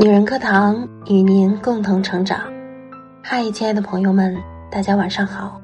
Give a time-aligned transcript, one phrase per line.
[0.00, 2.38] 女人课堂与您共同成长。
[3.20, 4.32] 嗨，亲爱的朋友们，
[4.70, 5.60] 大家晚上好！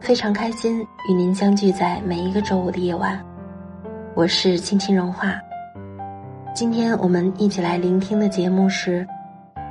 [0.00, 3.22] 非常开心与您相聚在每一个周五的夜晚。
[4.14, 5.34] 我是轻轻融化。
[6.54, 9.02] 今天我们一起来聆听的节目是《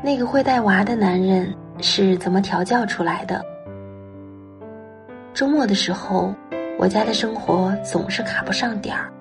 [0.04, 1.52] 那个会带娃的男人
[1.82, 3.44] 是怎么调教出来的》。
[5.34, 6.32] 周末的时候，
[6.78, 9.12] 我家的生活总是卡不上点儿，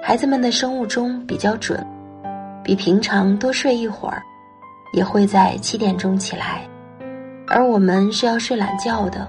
[0.00, 1.84] 孩子们的生物钟比较准。
[2.66, 4.20] 比平常多睡一会儿，
[4.92, 6.68] 也会在七点钟起来，
[7.46, 9.24] 而我们是要睡懒觉的，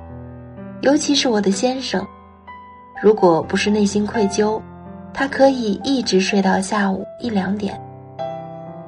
[0.81, 2.03] 尤其是我的先生，
[2.99, 4.59] 如果不是内心愧疚，
[5.13, 7.79] 他可以一直睡到下午一两点。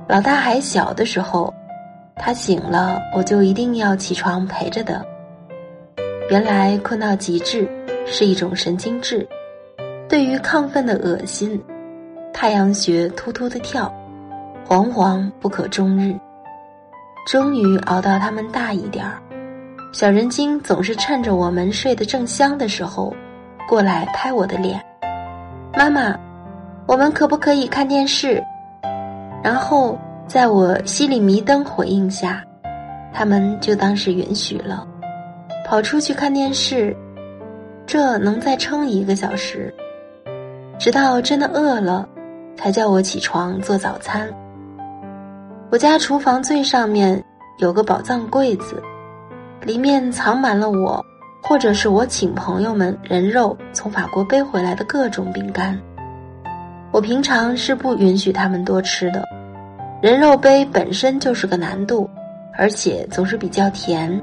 [0.07, 1.54] 老大还小的时候，
[2.16, 5.05] 他醒了，我就一定要起床陪着的。
[6.31, 7.70] 原来困到极致
[8.07, 9.29] 是一种神经质，
[10.07, 11.62] 对于亢奋的恶心，
[12.34, 13.93] 太阳穴突突的跳。
[14.70, 16.15] 惶惶不可终日，
[17.25, 19.20] 终于熬到他们大一点儿。
[19.91, 23.11] 小人精总是趁着我们睡得正香的时候，
[23.67, 24.79] 过来拍我的脸。
[25.76, 26.15] 妈妈，
[26.85, 28.43] 我们可不可以看电视？
[29.41, 32.43] 然后在我心里迷灯回应下，
[33.11, 34.87] 他们就当是允许了，
[35.65, 36.95] 跑出去看电视。
[37.87, 39.73] 这能再撑一个小时，
[40.77, 42.07] 直到真的饿了，
[42.55, 44.31] 才叫我起床做早餐。
[45.71, 47.23] 我家厨房最上面
[47.59, 48.81] 有个宝藏柜子，
[49.62, 51.05] 里面藏满了我，
[51.43, 55.79] 或者是我请朋友们人肉从法国背回来的各种饼干。
[56.89, 59.23] 我平常是不允许他们多吃的，
[60.01, 62.09] 人肉杯本身就是个难度，
[62.57, 64.19] 而且总是比较甜。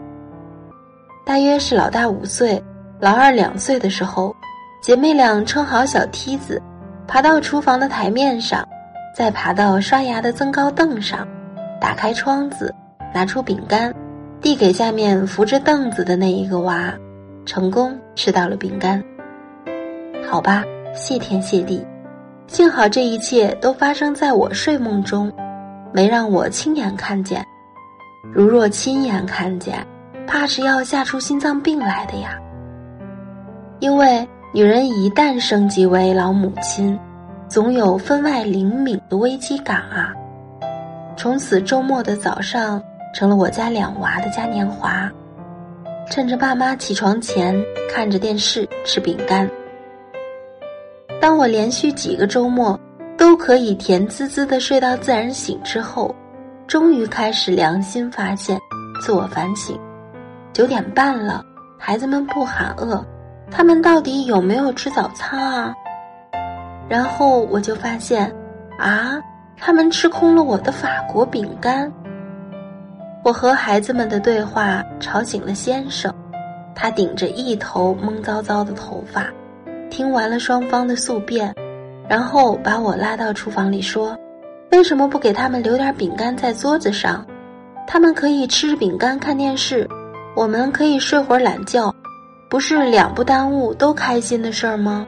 [1.25, 2.61] 大约是老大五岁，
[2.99, 4.35] 老二两岁的时候，
[4.83, 6.61] 姐妹俩撑好小梯子，
[7.07, 8.67] 爬到厨房的台面上，
[9.17, 11.25] 再爬到刷牙的增高凳上。
[11.81, 12.75] 打开窗子，
[13.15, 13.95] 拿出饼干，
[14.41, 16.93] 递给下面扶着凳子的那一个娃，
[17.45, 19.03] 成功吃到了饼干。
[20.29, 21.85] 好吧，谢天谢地，
[22.47, 25.33] 幸好这一切都发生在我睡梦中，
[25.93, 27.45] 没让我亲眼看见。
[28.33, 29.87] 如若亲眼看见，
[30.27, 32.39] 怕是要吓出心脏病来的呀。
[33.79, 36.99] 因为女人一旦升级为老母亲，
[37.49, 40.13] 总有分外灵敏的危机感啊。
[41.17, 42.83] 从此周末的早上
[43.15, 45.11] 成了我家两娃的嘉年华，
[46.11, 47.59] 趁着爸妈起床前
[47.91, 49.49] 看着电视吃饼干。
[51.21, 52.79] 当我连续几个周末
[53.17, 56.15] 都可以甜滋滋的睡到自然醒之后，
[56.67, 58.61] 终于开始良心发现、
[59.01, 59.79] 自我反省。
[60.53, 61.43] 九点半了，
[61.79, 63.03] 孩子们不喊饿，
[63.51, 65.75] 他们到底有没有吃早餐啊？
[66.89, 68.31] 然后我就发现，
[68.79, 69.19] 啊。
[69.59, 71.93] 他们吃空了我的法国饼干。
[73.25, 76.15] 我和孩子们的对话吵醒了先生，
[76.75, 79.27] 他顶着一头蒙糟糟的头发，
[79.91, 81.53] 听完了双方的诉辩，
[82.09, 84.17] 然后把我拉到厨房里说
[84.71, 87.27] ：“为什么不给他们留点饼干在桌子上？
[87.85, 89.89] 他们可以吃饼干看电视，
[90.37, 91.93] 我们可以睡会儿懒觉，
[92.49, 95.05] 不是两不耽误都开心的事儿吗？”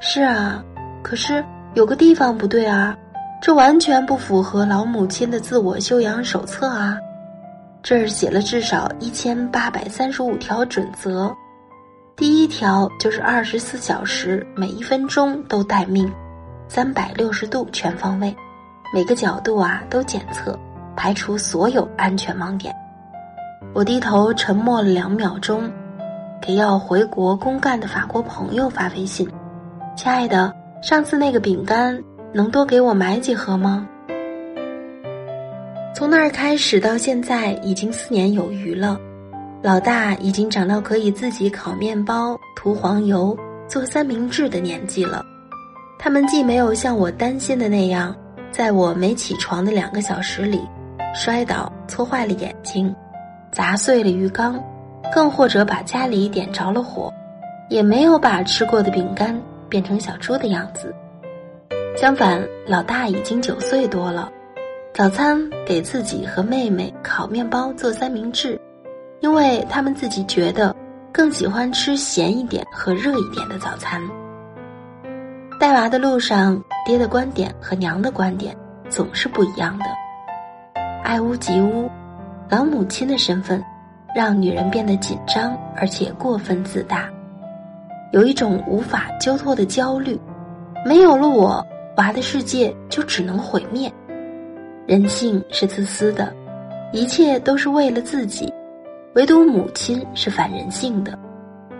[0.00, 0.60] 是啊，
[1.02, 1.44] 可是。
[1.74, 2.96] 有个地方不对啊，
[3.42, 6.96] 这完全不符合老母亲的自我修养手册啊！
[7.82, 11.34] 这儿写了至少一千八百三十五条准则，
[12.14, 16.10] 第一条就是二十四小时每一分钟都待命，
[16.68, 18.34] 三百六十度全方位，
[18.94, 20.56] 每个角度啊都检测，
[20.94, 22.72] 排除所有安全盲点。
[23.74, 25.68] 我低头沉默了两秒钟，
[26.40, 29.28] 给要回国公干的法国朋友发微信
[29.98, 31.98] ：“亲爱的。”上次那个饼干
[32.30, 33.88] 能多给我买几盒吗？
[35.94, 39.00] 从那儿开始到现在已经四年有余了，
[39.62, 43.34] 老大已经长到可以自己烤面包、涂黄油、
[43.66, 45.24] 做三明治的年纪了。
[45.98, 48.14] 他们既没有像我担心的那样，
[48.50, 50.60] 在我没起床的两个小时里
[51.14, 52.94] 摔倒搓坏了眼睛，
[53.50, 54.62] 砸碎了鱼缸，
[55.14, 57.10] 更或者把家里点着了火，
[57.70, 59.34] 也没有把吃过的饼干。
[59.68, 60.94] 变成小猪的样子。
[61.96, 64.30] 相反，老大已经九岁多了，
[64.92, 68.60] 早餐给自己和妹妹烤面包、做三明治，
[69.20, 70.74] 因为他们自己觉得
[71.12, 74.02] 更喜欢吃咸一点和热一点的早餐。
[75.60, 78.56] 带娃的路上，爹的观点和娘的观点
[78.90, 79.84] 总是不一样的。
[81.04, 81.88] 爱屋及乌，
[82.48, 83.62] 老母亲的身份
[84.16, 87.08] 让女人变得紧张，而且过分自大。
[88.14, 90.16] 有一种无法交托的焦虑，
[90.86, 91.66] 没有了我，
[91.96, 93.92] 娃的世界就只能毁灭。
[94.86, 96.32] 人性是自私的，
[96.92, 98.54] 一切都是为了自己，
[99.16, 101.18] 唯独母亲是反人性的，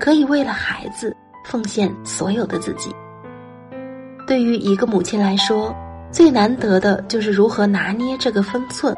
[0.01, 1.17] 可以为了孩子
[1.47, 2.91] 奉献所有的自己。
[4.27, 5.73] 对于一个母亲来说，
[6.11, 8.93] 最难得的就是如何拿捏这个分寸，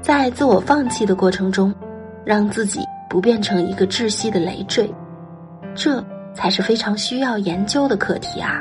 [0.00, 1.72] 在自我放弃的过程中，
[2.24, 4.92] 让自己不变成一个窒息的累赘，
[5.76, 8.60] 这才是非常需要研究的课题啊！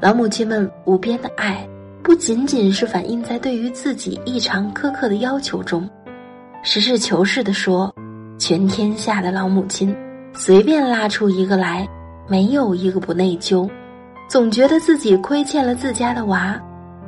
[0.00, 1.66] 老母亲们无边的爱。
[2.02, 5.88] 不仅仅是反映在对于自己异常苛刻的要求中，
[6.62, 7.94] 实事求是地说，
[8.38, 9.94] 全天下的老母亲，
[10.32, 11.86] 随便拉出一个来，
[12.26, 13.68] 没有一个不内疚，
[14.28, 16.58] 总觉得自己亏欠了自家的娃，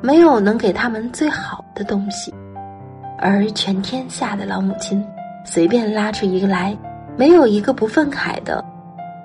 [0.03, 2.31] 没有能给他们最好的东西；
[3.19, 5.03] 而全天下的老母亲，
[5.44, 6.77] 随便拉出一个来，
[7.17, 8.62] 没有一个不愤慨的，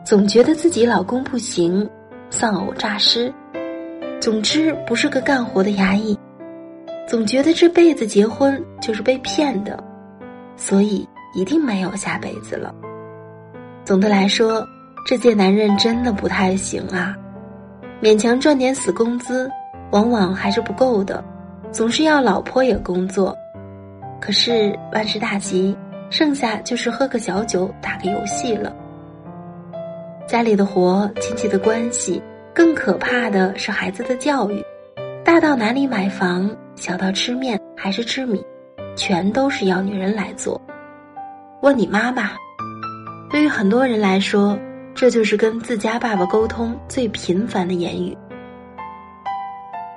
[0.07, 1.85] 总觉得自己老公不行，
[2.29, 3.29] 丧偶诈尸。
[4.21, 6.17] 总之不是个干活的衙役，
[7.05, 9.83] 总觉得这辈子结婚就是被骗的，
[10.55, 11.05] 所以
[11.35, 12.73] 一定没有下辈子了。
[13.83, 14.65] 总的来说，
[15.05, 17.13] 这届男人真的不太行啊，
[18.01, 19.51] 勉强赚点死工资，
[19.91, 21.21] 往往还是不够的，
[21.69, 23.35] 总是要老婆也工作。
[24.21, 25.77] 可是万事大吉，
[26.09, 28.73] 剩下就是喝个小酒，打个游戏了。
[30.27, 32.21] 家里的活，亲戚的关系。
[32.53, 34.65] 更可怕的是孩子的教育，
[35.23, 38.43] 大到哪里买房，小到吃面还是吃米，
[38.95, 40.59] 全都是要女人来做。
[41.61, 42.35] 问你妈吧，
[43.29, 44.57] 对于很多人来说，
[44.95, 48.17] 这就是跟自家爸爸沟通最频繁的言语。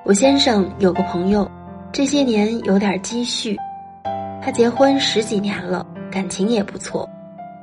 [0.04, 1.50] 我先生有个朋友，
[1.90, 3.56] 这些年有点积蓄，
[4.42, 7.08] 他结婚十几年了，感情也不错，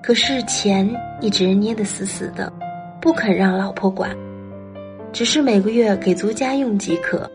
[0.01, 0.89] 可是钱
[1.21, 2.51] 一直捏得死死的，
[3.01, 4.15] 不肯让老婆管。
[5.13, 7.29] 只是每个月给足家用即可。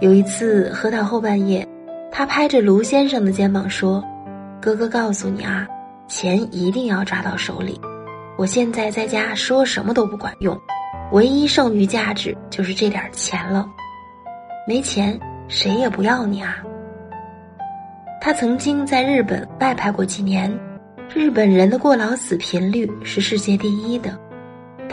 [0.00, 1.66] 有一次喝到后半夜，
[2.10, 4.02] 他拍着卢先生的肩膀说
[4.60, 5.66] ：“哥哥告诉你啊，
[6.08, 7.80] 钱一定要抓到手里。
[8.36, 10.58] 我现在在家说什么都不管用，
[11.12, 13.68] 唯一剩余价值就是这点钱了。
[14.66, 15.16] 没钱
[15.46, 16.56] 谁也不要你啊。”
[18.20, 20.52] 他曾经在日本外派过几年，
[21.14, 24.18] 日本人的过劳死频率是世界第一的。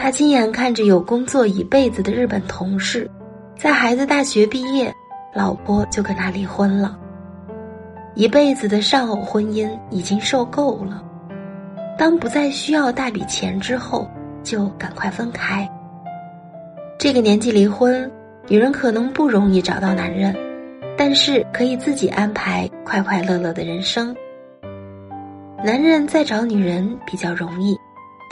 [0.02, 3.08] 他亲眼看着有工作一辈子的日本同事，
[3.54, 4.90] 在孩子大学毕业，
[5.34, 6.98] 老婆就跟他离婚了。
[8.14, 11.04] 一辈子的丧偶婚姻已经受够了，
[11.98, 14.08] 当不再需要大笔钱之后，
[14.42, 15.70] 就赶快分开。
[16.98, 18.10] 这个年纪离婚，
[18.48, 20.34] 女人可能不容易找到男人，
[20.96, 24.16] 但是可以自己安排快快乐乐的人生。
[25.62, 27.76] 男人再找女人比较容易，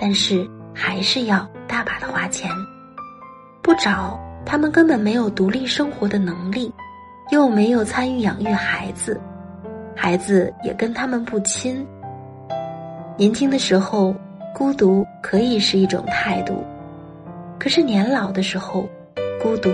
[0.01, 1.47] 但是还是要。
[1.79, 2.51] 大把的花钱，
[3.63, 6.73] 不找他们根本没有独立生活的能力，
[7.31, 9.21] 又没有参与养育孩子，
[9.95, 11.87] 孩子也跟他们不亲。
[13.17, 14.13] 年轻的时候，
[14.53, 16.65] 孤独可以是一种态度，
[17.61, 18.89] 可是年老的时候，
[19.41, 19.71] 孤独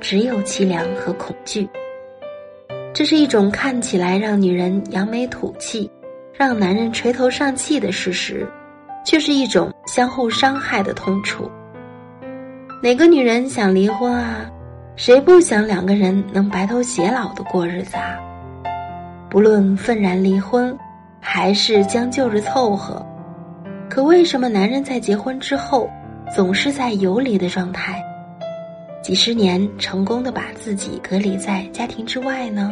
[0.00, 1.68] 只有凄凉和恐惧。
[2.94, 5.90] 这是一种看起来让女人扬眉吐气，
[6.32, 8.46] 让男人垂头丧气的事实。
[9.04, 11.50] 却是一种相互伤害的痛楚。
[12.82, 14.50] 哪个女人想离婚啊？
[14.96, 18.18] 谁不想两个人能白头偕老的过日子啊？
[19.30, 20.76] 不论愤然离婚，
[21.20, 23.04] 还是将就着凑合，
[23.88, 25.88] 可为什么男人在结婚之后
[26.34, 28.02] 总是在游离的状态？
[29.02, 32.70] 几十年成功的把自己隔离在家庭之外呢？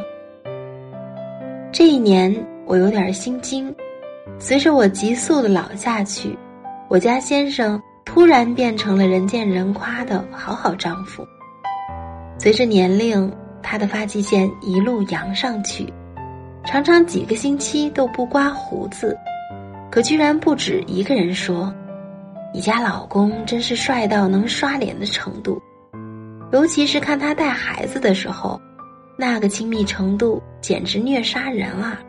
[1.72, 2.34] 这一年
[2.66, 3.74] 我有点心惊。
[4.38, 6.36] 随着我急速的老下去，
[6.88, 11.24] 我家先生突然变成了人见人夸的好好丈夫。
[12.38, 13.32] 随着年龄，
[13.62, 15.92] 他的发际线一路扬上去，
[16.64, 19.16] 常常几个星期都不刮胡子，
[19.90, 21.74] 可居然不止一个人说
[22.54, 25.60] ：“你家老公真是帅到能刷脸的程度。”
[26.52, 28.58] 尤其是看他带孩子的时候，
[29.18, 32.00] 那个亲密程度简直虐杀人啊！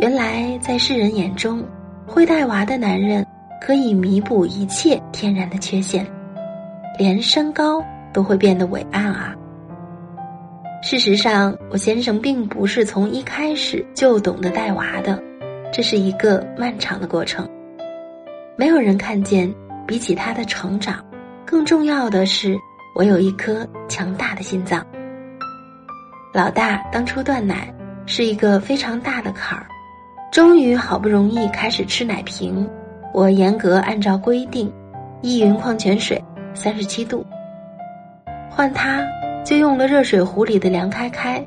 [0.00, 1.62] 原来，在世人眼中，
[2.06, 3.26] 会带娃的男人
[3.60, 6.06] 可以弥补一切天然的缺陷，
[6.98, 9.34] 连身高都会变得伟岸啊。
[10.82, 15.22] 事实上，我先生并不是从一开始就懂得带娃的，
[15.70, 17.46] 这是一个漫长的过程。
[18.56, 19.54] 没有人看见，
[19.86, 21.04] 比起他的成长，
[21.44, 22.56] 更重要的是，
[22.94, 24.82] 我有一颗强大的心脏。
[26.32, 27.70] 老大当初断奶
[28.06, 29.66] 是一个非常大的坎儿。
[30.30, 32.68] 终于好不容易开始吃奶瓶，
[33.12, 34.72] 我严格按照规定，
[35.22, 36.22] 依云矿泉水
[36.54, 37.26] 三十七度，
[38.48, 39.04] 换它
[39.44, 41.44] 就用了热水壶里的凉开开，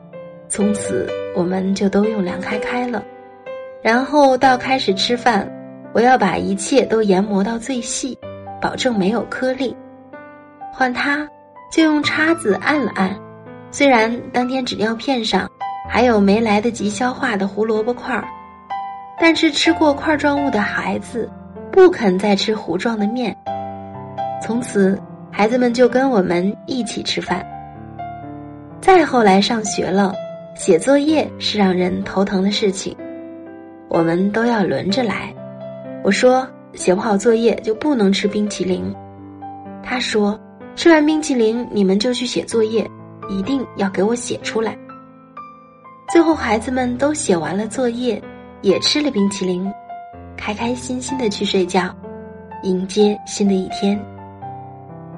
[0.49, 3.01] 从此我们就都用凉开开了。
[3.81, 5.49] 然后到开始吃饭，
[5.93, 8.17] 我要把一切都研磨到最细，
[8.59, 9.73] 保证没有颗粒。
[10.73, 11.25] 换他，
[11.71, 13.17] 就用叉子按了按，
[13.71, 15.49] 虽然当天纸尿片上
[15.89, 18.25] 还有没来得及消化的胡萝卜块儿，
[19.19, 21.29] 但是吃过块状物的孩子
[21.71, 23.35] 不肯再吃糊状的面。
[24.41, 24.99] 从此，
[25.31, 27.45] 孩子们就跟我们一起吃饭。
[28.81, 30.13] 再后来上学了，
[30.55, 32.95] 写作业是让人头疼的事情。
[33.87, 35.33] 我们都要轮着来。
[36.03, 38.93] 我说写不好作业就不能吃冰淇淋。
[39.81, 40.37] 他说
[40.75, 42.89] 吃完冰淇淋你们就去写作业，
[43.29, 44.77] 一定要给我写出来。
[46.11, 48.21] 最后孩子们都写完了作业，
[48.63, 49.71] 也吃了冰淇淋，
[50.35, 51.95] 开开心心的去睡觉，
[52.63, 53.99] 迎接新的一天。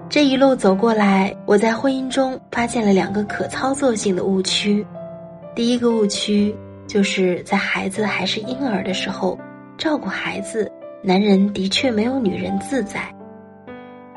[0.09, 4.85] 这一路走过来，我在婚姻中发现了两个可操作性的误区。
[5.55, 6.53] 第一个误区。
[6.87, 9.35] 就是在孩子还是婴儿的时候，
[9.75, 10.71] 照顾孩子，
[11.01, 13.11] 男人的确没有女人自在。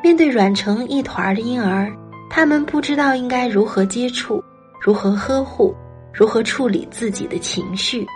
[0.03, 1.91] 面对软成一团的婴儿，
[2.29, 4.45] 他们不知道应该如何接触，
[4.83, 5.75] 如何呵护，
[6.13, 8.07] 如何处理自己的情绪。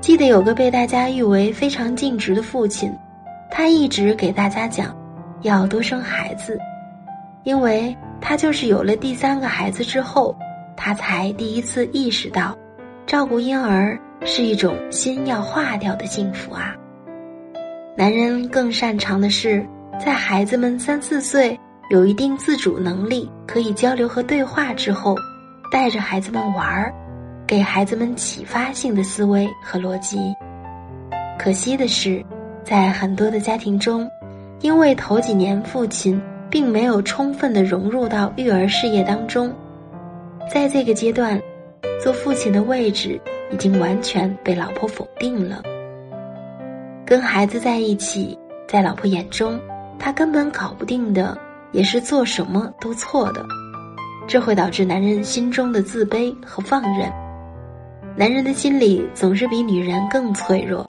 [0.00, 2.90] 记得有个被大家誉为非常尽职的父亲，
[3.50, 4.96] 他一直给大家讲，
[5.42, 6.58] 要多生孩子，
[7.44, 10.34] 因为他就是有了第三个孩子之后，
[10.76, 12.56] 他才第一次意识到。
[13.06, 16.74] 照顾婴儿是一种心要化掉的幸福啊！
[17.96, 19.66] 男人更擅长的是，
[19.98, 21.58] 在孩子们三四岁
[21.90, 25.16] 有一定自主能力、可以交流和对话之后，
[25.72, 26.94] 带着孩子们玩儿，
[27.48, 30.18] 给孩子们启发性的思维和逻辑。
[31.38, 32.22] 可惜的是，
[32.62, 34.06] 在很多的家庭中，
[34.60, 39.50] 因为头几年父亲并没有充分的融入到育儿事业当中，
[40.52, 41.40] 在这个阶段。
[42.00, 45.60] 做父亲的位置已经完全被老婆否定了。
[47.04, 48.38] 跟孩子在一起，
[48.68, 49.58] 在老婆眼中，
[49.98, 51.36] 他根本搞不定的，
[51.72, 53.44] 也是做什么都错的，
[54.28, 57.12] 这会导致男人心中的自卑和放任。
[58.18, 60.84] 男人的心理总是比女人更脆弱，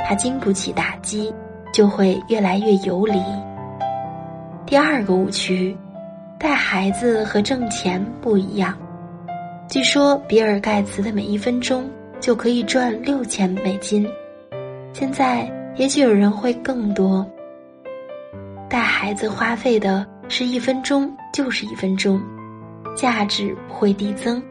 [0.00, 1.32] 他经不起打击，
[1.72, 3.22] 就会越来越游离。
[4.66, 5.78] 第二个误区，
[6.36, 8.76] 带孩子和挣钱不一样。
[9.68, 11.88] 据说比尔盖茨的每一分钟
[12.18, 14.04] 就可以赚六千美金，
[14.92, 17.24] 现在也许有人会更多。
[18.68, 22.20] 带孩子花费的是一分钟就是一分钟，
[22.96, 24.42] 价值不会递增。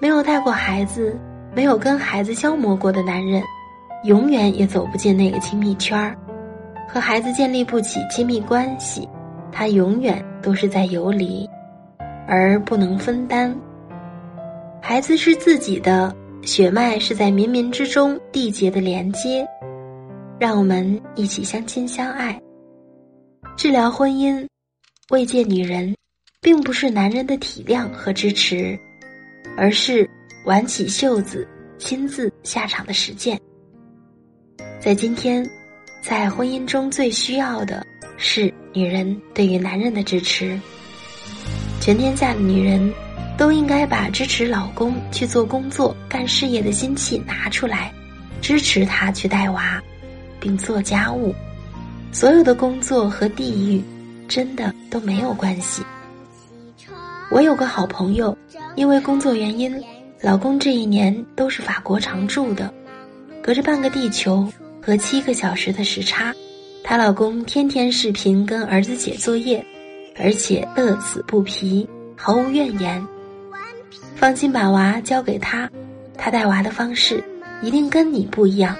[0.00, 1.14] 没有带过孩子、
[1.54, 3.42] 没有跟孩子消磨过的男人，
[4.04, 6.16] 永远也走不进那个亲密圈儿，
[6.88, 9.06] 和孩子建立不起亲密关系，
[9.52, 11.46] 他永远都是在游离，
[12.26, 13.54] 而不能分担。
[14.80, 19.46] 孩子是自己的血脉，是在冥冥之中缔结的连接，
[20.38, 22.40] 让我们一起相亲相爱。
[23.54, 24.46] 治疗婚姻，
[25.10, 25.94] 慰藉女人，
[26.40, 28.78] 并不是男人的体谅和支持，
[29.56, 30.08] 而是
[30.44, 31.46] 挽起袖子
[31.78, 33.40] 亲自下场的实践。
[34.80, 35.48] 在今天，
[36.02, 40.58] 在婚姻中最需要的是女人对于男人的支持。
[41.80, 42.92] 全天下的女人。
[43.40, 47.90] 都应该把支持老公去做工作、干事业的心气拿出来，
[48.42, 49.82] 支持他去带娃，
[50.38, 51.34] 并做家务。
[52.12, 53.82] 所有的工作和地域，
[54.28, 55.82] 真的都没有关系。
[57.30, 58.36] 我有个好朋友，
[58.80, 59.78] 因为工作原因，
[60.22, 62.72] 老公这一年都是法国常住的，
[63.42, 66.34] 隔着半个地球和七个小时的时差，
[66.82, 69.62] 她老公天天视频跟儿子写作业，
[70.18, 73.06] 而且乐此不疲，毫无怨言。
[74.16, 75.70] 放心把娃交给他，
[76.16, 77.22] 他带娃的方式
[77.60, 78.74] 一定跟你不一样，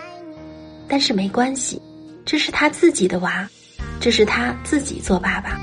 [0.88, 1.78] 但是没关系，
[2.24, 3.46] 这是他自己的娃，
[4.00, 5.60] 这是他自己做爸爸。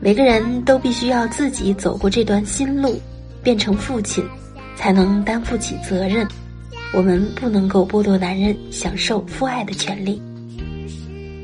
[0.00, 3.00] 每个人都必须要自己走过这段心路，
[3.42, 4.24] 变成父亲，
[4.76, 6.26] 才能担负起责任。
[6.92, 10.22] 我们不能够剥夺男人享受父爱的权利。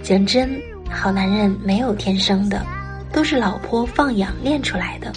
[0.05, 0.49] 讲真，
[0.89, 2.65] 好男人没有天生的，
[3.13, 5.13] 都是老婆放养练出来的。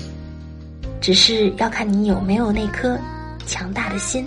[0.99, 2.97] 只是要看你有没有那颗
[3.45, 4.25] 强大的心，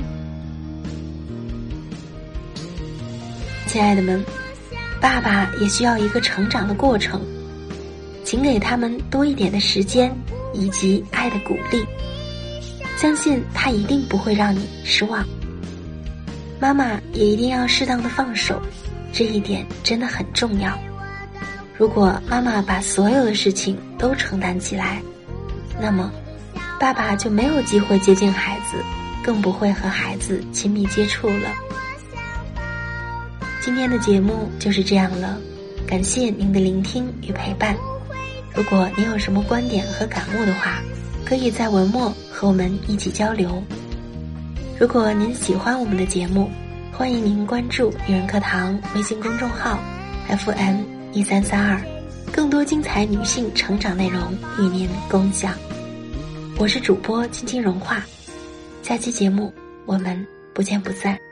[3.67, 4.25] 亲爱的们，
[5.01, 7.21] 爸爸也需要一个成长的过程，
[8.31, 10.17] 请给他们多一点的时间
[10.55, 11.85] 以及爱的鼓励，
[12.97, 15.27] 相信他一定不会让你失望。
[16.61, 18.63] 妈妈也一定要适当的放手，
[19.13, 20.79] 这一点真的很重要。
[21.77, 25.03] 如果妈妈把所有的事情都承担起来，
[25.81, 26.09] 那么。
[26.79, 28.77] 爸爸就没有机会接近孩子，
[29.25, 31.51] 更不会和孩子亲密接触了。
[33.61, 35.37] 今天的节目就是这样了，
[35.85, 37.77] 感谢您的聆听与陪伴。
[38.61, 40.83] 如果您有什么观点和感悟的话，
[41.25, 43.63] 可以在文末和我们一起交流。
[44.79, 46.51] 如果您喜欢我们的节目，
[46.93, 49.79] 欢迎您关注“女人课堂”微信公众号
[50.29, 50.83] FM
[51.15, 51.81] 一三三二，
[52.31, 54.21] 更多精彩女性成长内容
[54.59, 55.55] 与您共享。
[56.59, 58.05] 我是主播青青融化，
[58.83, 59.51] 下期节目
[59.87, 61.30] 我们不见不散。